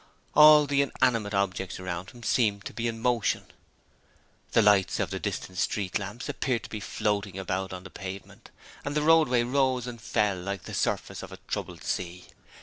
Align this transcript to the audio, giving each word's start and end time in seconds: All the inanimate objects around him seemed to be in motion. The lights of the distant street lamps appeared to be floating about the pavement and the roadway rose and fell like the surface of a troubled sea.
All 0.33 0.65
the 0.65 0.81
inanimate 0.81 1.35
objects 1.35 1.79
around 1.79 2.09
him 2.09 2.23
seemed 2.23 2.65
to 2.65 2.73
be 2.73 2.87
in 2.87 2.99
motion. 2.99 3.45
The 4.53 4.63
lights 4.63 4.99
of 4.99 5.11
the 5.11 5.19
distant 5.19 5.59
street 5.59 5.99
lamps 5.99 6.27
appeared 6.27 6.63
to 6.63 6.71
be 6.71 6.79
floating 6.79 7.37
about 7.37 7.69
the 7.69 7.89
pavement 7.91 8.49
and 8.83 8.95
the 8.95 9.03
roadway 9.03 9.43
rose 9.43 9.85
and 9.85 10.01
fell 10.01 10.37
like 10.41 10.63
the 10.63 10.73
surface 10.73 11.21
of 11.21 11.31
a 11.31 11.37
troubled 11.47 11.83
sea. 11.83 12.25